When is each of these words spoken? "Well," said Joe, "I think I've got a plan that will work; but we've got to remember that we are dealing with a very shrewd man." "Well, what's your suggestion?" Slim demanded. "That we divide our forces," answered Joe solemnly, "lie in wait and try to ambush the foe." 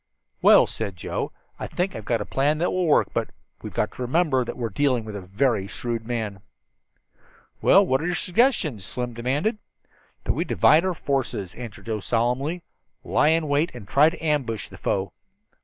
"Well," 0.41 0.65
said 0.65 0.95
Joe, 0.95 1.31
"I 1.59 1.67
think 1.67 1.95
I've 1.95 2.05
got 2.05 2.21
a 2.21 2.25
plan 2.25 2.57
that 2.57 2.71
will 2.71 2.87
work; 2.87 3.09
but 3.13 3.29
we've 3.61 3.71
got 3.71 3.91
to 3.91 4.01
remember 4.01 4.43
that 4.43 4.57
we 4.57 4.63
are 4.65 4.69
dealing 4.71 5.05
with 5.05 5.15
a 5.15 5.21
very 5.21 5.67
shrewd 5.67 6.07
man." 6.07 6.41
"Well, 7.61 7.85
what's 7.85 8.03
your 8.05 8.15
suggestion?" 8.15 8.79
Slim 8.79 9.13
demanded. 9.13 9.59
"That 10.23 10.33
we 10.33 10.43
divide 10.43 10.85
our 10.85 10.95
forces," 10.95 11.53
answered 11.53 11.85
Joe 11.85 11.99
solemnly, 11.99 12.63
"lie 13.03 13.27
in 13.29 13.47
wait 13.47 13.69
and 13.75 13.87
try 13.87 14.09
to 14.09 14.19
ambush 14.25 14.69
the 14.69 14.77
foe." 14.79 15.13